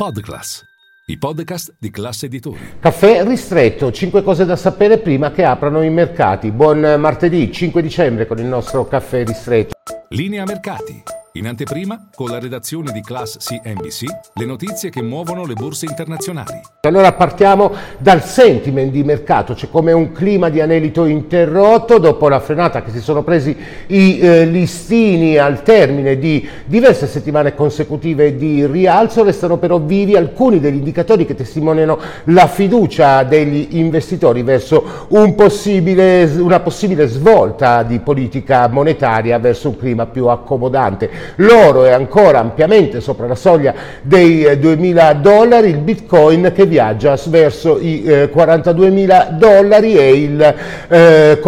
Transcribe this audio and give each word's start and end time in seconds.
Podclass, 0.00 0.62
i 1.06 1.18
podcast 1.18 1.74
di 1.76 1.90
classe 1.90 2.26
editori. 2.26 2.74
Caffè 2.78 3.24
ristretto, 3.24 3.90
5 3.90 4.22
cose 4.22 4.44
da 4.44 4.54
sapere 4.54 4.98
prima 4.98 5.32
che 5.32 5.42
aprano 5.42 5.82
i 5.82 5.90
mercati. 5.90 6.52
Buon 6.52 6.94
martedì 7.00 7.50
5 7.50 7.82
dicembre 7.82 8.24
con 8.28 8.38
il 8.38 8.44
nostro 8.44 8.86
caffè 8.86 9.24
ristretto. 9.24 9.74
Linea 10.10 10.44
mercati. 10.44 11.02
In 11.38 11.46
anteprima, 11.46 12.08
con 12.16 12.30
la 12.30 12.40
redazione 12.40 12.90
di 12.90 13.00
Class 13.00 13.36
CNBC, 13.38 14.06
le 14.34 14.44
notizie 14.44 14.90
che 14.90 15.00
muovono 15.00 15.46
le 15.46 15.54
borse 15.54 15.86
internazionali. 15.86 16.60
Allora 16.80 17.12
partiamo 17.12 17.72
dal 17.98 18.24
sentiment 18.24 18.90
di 18.90 19.04
mercato, 19.04 19.54
c'è 19.54 19.68
come 19.70 19.92
un 19.92 20.10
clima 20.10 20.48
di 20.48 20.60
anelito 20.60 21.04
interrotto 21.04 21.98
dopo 21.98 22.28
la 22.28 22.40
frenata 22.40 22.82
che 22.82 22.90
si 22.90 23.00
sono 23.00 23.22
presi 23.22 23.56
i 23.86 24.18
eh, 24.18 24.46
listini 24.46 25.36
al 25.36 25.62
termine 25.62 26.18
di 26.18 26.44
diverse 26.64 27.06
settimane 27.06 27.54
consecutive 27.54 28.34
di 28.34 28.66
rialzo, 28.66 29.22
restano 29.22 29.58
però 29.58 29.78
vivi 29.78 30.16
alcuni 30.16 30.58
degli 30.58 30.78
indicatori 30.78 31.24
che 31.24 31.36
testimoniano 31.36 32.00
la 32.24 32.48
fiducia 32.48 33.22
degli 33.22 33.76
investitori 33.76 34.42
verso 34.42 35.06
un 35.10 35.36
possibile, 35.36 36.24
una 36.24 36.58
possibile 36.58 37.06
svolta 37.06 37.84
di 37.84 38.00
politica 38.00 38.66
monetaria 38.66 39.38
verso 39.38 39.68
un 39.68 39.76
clima 39.76 40.06
più 40.06 40.26
accomodante. 40.26 41.26
L'oro 41.36 41.84
è 41.84 41.92
ancora 41.92 42.40
ampiamente 42.40 43.00
sopra 43.00 43.26
la 43.26 43.34
soglia 43.34 43.74
dei 44.02 44.58
2000 44.58 45.12
dollari, 45.14 45.68
il 45.68 45.78
bitcoin 45.78 46.52
che 46.54 46.66
viaggia 46.66 47.18
verso 47.26 47.78
i 47.80 48.02
eh, 48.04 48.30
42.000 48.34 49.30
dollari 49.32 49.96
e 49.96 50.10
il 50.10 50.54
eh, 50.88 51.38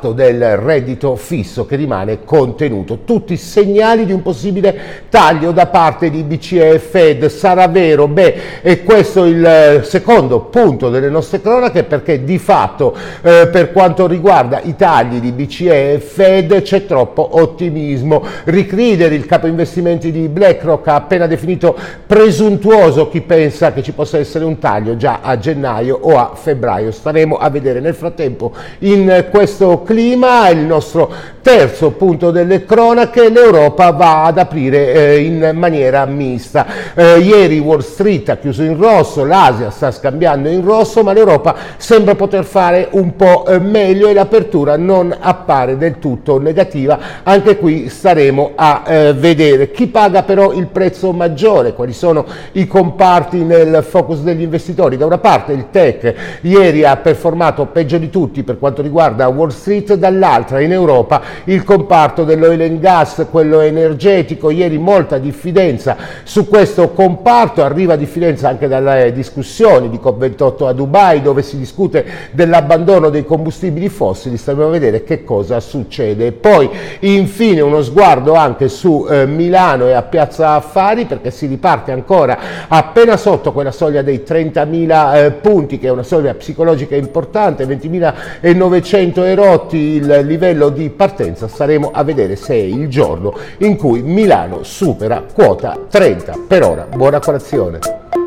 compatto 0.00 0.12
del 0.12 0.56
reddito 0.56 1.14
fisso 1.14 1.66
che 1.66 1.76
rimane 1.76 2.24
contenuto. 2.24 3.00
Tutti 3.04 3.36
segnali 3.36 4.06
di 4.06 4.12
un 4.12 4.22
possibile 4.22 5.04
taglio 5.10 5.52
da 5.52 5.66
parte 5.66 6.10
di 6.10 6.22
BCE 6.22 6.70
e 6.70 6.78
Fed. 6.78 7.26
Sarà 7.26 7.68
vero? 7.68 8.08
Beh, 8.08 8.62
è 8.62 8.82
questo 8.82 9.26
il 9.26 9.82
secondo 9.84 10.40
punto 10.40 10.88
delle 10.88 11.10
nostre 11.10 11.40
cronache 11.40 11.84
perché 11.84 12.24
di 12.24 12.38
fatto 12.38 12.96
eh, 13.22 13.48
per 13.52 13.72
quanto 13.72 14.06
riguarda 14.06 14.60
i 14.62 14.74
tagli 14.74 15.20
di 15.20 15.32
BCE 15.32 15.92
e 15.94 15.98
Fed 16.00 16.62
c'è 16.62 16.86
troppo 16.86 17.28
ottimismo. 17.38 18.24
Ricridere 18.44 19.14
il 19.14 19.26
capo 19.26 19.46
investimenti 19.46 20.10
di 20.10 20.28
BlackRock 20.28 20.88
ha 20.88 20.94
appena 20.94 21.26
definito 21.26 21.76
presuntuoso 22.06 23.08
chi 23.08 23.20
pensa 23.20 23.72
che 23.72 23.82
ci 23.82 23.92
possa 23.92 24.18
essere 24.18 24.44
un 24.44 24.58
taglio 24.58 24.96
già 24.96 25.20
a 25.22 25.36
gennaio 25.38 25.98
o 26.00 26.16
a 26.16 26.32
febbraio. 26.34 26.90
Staremo 26.90 27.36
a 27.36 27.50
vedere 27.50 27.80
nel 27.80 27.94
frattempo 27.94 28.52
in 28.80 29.26
questo 29.30 29.82
clima 29.90 30.48
il 30.50 30.58
nostro 30.58 31.12
terzo 31.42 31.90
punto 31.92 32.30
delle 32.30 32.64
cronache, 32.64 33.28
l'Europa 33.28 33.90
va 33.90 34.24
ad 34.24 34.38
aprire 34.38 34.92
eh, 34.92 35.18
in 35.18 35.52
maniera 35.54 36.04
mista. 36.04 36.66
Eh, 36.94 37.18
ieri 37.18 37.58
Wall 37.58 37.80
Street 37.80 38.28
ha 38.28 38.36
chiuso 38.36 38.62
in 38.62 38.76
rosso, 38.76 39.24
l'Asia 39.24 39.70
sta 39.70 39.90
scambiando 39.90 40.48
in 40.48 40.62
rosso, 40.62 41.02
ma 41.02 41.12
l'Europa 41.12 41.56
sembra 41.76 42.14
poter 42.14 42.44
fare 42.44 42.88
un 42.92 43.16
po' 43.16 43.46
eh, 43.46 43.58
meglio 43.58 44.08
e 44.08 44.12
l'apertura 44.12 44.76
non 44.76 45.14
appare 45.18 45.76
del 45.76 45.98
tutto 45.98 46.38
negativa. 46.38 46.98
Anche 47.22 47.56
qui 47.56 47.88
staremo 47.88 48.52
a 48.54 48.82
eh, 48.86 49.12
vedere 49.14 49.70
chi 49.70 49.86
paga 49.88 50.22
però 50.22 50.52
il 50.52 50.66
prezzo 50.66 51.12
maggiore, 51.12 51.74
quali 51.74 51.92
sono 51.92 52.26
i 52.52 52.66
comparti 52.66 53.42
nel 53.42 53.82
focus 53.82 54.20
degli 54.20 54.42
investitori. 54.42 54.96
Da 54.96 55.06
una 55.06 55.18
parte 55.18 55.52
il 55.52 55.66
tech 55.70 56.38
ieri 56.42 56.84
ha 56.84 56.96
performato 56.96 57.66
peggio 57.66 57.98
di 57.98 58.10
tutti 58.10 58.42
per 58.42 58.58
quanto 58.58 58.82
riguarda 58.82 59.26
Wall 59.28 59.48
Street, 59.48 59.79
dall'altra. 59.82 60.60
In 60.60 60.72
Europa 60.72 61.22
il 61.44 61.64
comparto 61.64 62.24
dell'oil 62.24 62.62
and 62.62 62.80
gas, 62.80 63.26
quello 63.30 63.60
energetico, 63.60 64.50
ieri 64.50 64.78
molta 64.78 65.18
diffidenza. 65.18 65.96
Su 66.24 66.48
questo 66.48 66.90
comparto, 66.90 67.62
arriva 67.62 67.96
diffidenza 67.96 68.48
anche 68.48 68.68
dalle 68.68 69.12
discussioni 69.12 69.88
di 69.88 69.98
COP28 70.02 70.66
a 70.66 70.72
Dubai 70.72 71.22
dove 71.22 71.42
si 71.42 71.58
discute 71.58 72.04
dell'abbandono 72.32 73.10
dei 73.10 73.24
combustibili 73.24 73.88
fossili, 73.88 74.36
staremo 74.36 74.66
a 74.66 74.70
vedere 74.70 75.04
che 75.04 75.24
cosa 75.24 75.60
succede. 75.60 76.32
Poi 76.32 76.68
infine 77.00 77.60
uno 77.60 77.82
sguardo 77.82 78.34
anche 78.34 78.68
su 78.68 79.06
eh, 79.08 79.26
Milano 79.26 79.86
e 79.86 79.92
a 79.92 80.02
Piazza 80.02 80.50
Affari 80.50 81.06
perché 81.06 81.30
si 81.30 81.46
riparte 81.46 81.92
ancora 81.92 82.38
appena 82.68 83.16
sotto 83.16 83.52
quella 83.52 83.72
soglia 83.72 84.02
dei 84.02 84.22
30.000 84.26 85.16
eh, 85.16 85.30
punti 85.32 85.78
che 85.78 85.88
è 85.88 85.90
una 85.90 86.02
soglia 86.02 86.34
psicologica 86.34 86.96
importante, 86.96 87.64
20.900 87.64 89.18
erotti 89.24 89.69
il 89.76 90.20
livello 90.24 90.68
di 90.68 90.90
partenza, 90.90 91.48
staremo 91.48 91.90
a 91.92 92.02
vedere 92.04 92.36
se 92.36 92.54
è 92.54 92.58
il 92.58 92.88
giorno 92.88 93.34
in 93.58 93.76
cui 93.76 94.02
Milano 94.02 94.62
supera 94.62 95.24
quota 95.32 95.78
30. 95.88 96.38
Per 96.46 96.62
ora, 96.62 96.86
buona 96.86 97.18
colazione. 97.18 98.19